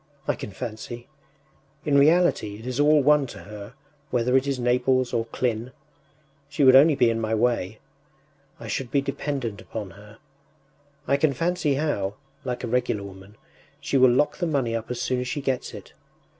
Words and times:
I 0.27 0.33
can 0.33 0.49
fancy... 0.49 1.07
In 1.85 1.95
reality 1.95 2.57
it 2.57 2.65
is 2.65 2.79
all 2.79 3.03
one 3.03 3.27
to 3.27 3.39
her, 3.43 3.75
whether 4.09 4.35
it 4.35 4.47
is 4.47 4.57
Naples 4.57 5.13
or 5.13 5.27
Klin. 5.27 5.73
She 6.49 6.63
would 6.63 6.75
only 6.75 6.95
be 6.95 7.11
in 7.11 7.21
my 7.21 7.35
way. 7.35 7.77
I 8.59 8.67
should 8.67 8.89
be 8.89 9.01
dependent 9.01 9.61
upon 9.61 9.91
her. 9.91 10.17
I 11.07 11.17
can 11.17 11.33
fancy 11.33 11.75
how, 11.75 12.15
like 12.43 12.63
a 12.63 12.67
regular 12.67 13.03
woman, 13.03 13.35
she 13.79 13.95
will 13.95 14.09
lock 14.09 14.37
the 14.37 14.47
money 14.47 14.75
up 14.75 14.89
as 14.89 14.99
soon 14.99 15.19
as 15.19 15.27
she 15.27 15.39
gets 15.39 15.71
it.... 15.71 15.93